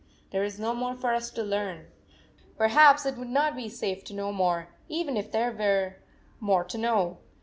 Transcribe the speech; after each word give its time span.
There 0.31 0.43
is 0.43 0.59
no 0.59 0.73
more 0.73 0.95
for 0.95 1.13
us 1.13 1.29
to 1.29 1.43
learn. 1.43 1.85
Perhaps 2.57 3.05
it 3.05 3.17
would 3.17 3.29
not 3.29 3.55
be 3.55 3.69
safe 3.69 4.03
to 4.05 4.15
know 4.15 4.31
more, 4.31 4.69
even 4.89 5.15
if 5.15 5.31
there 5.31 5.51
were 5.51 5.97
more 6.39 6.63
to 6.63 6.77
know 6.79 7.19